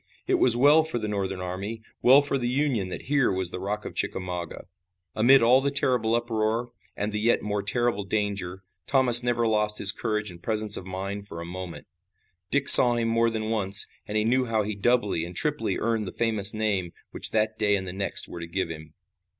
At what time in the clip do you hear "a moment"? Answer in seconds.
11.39-11.85